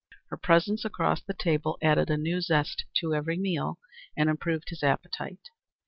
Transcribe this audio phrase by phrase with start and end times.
[0.31, 3.77] Her presence across the table added a new zest to every meal
[4.17, 5.49] and improved his appetite.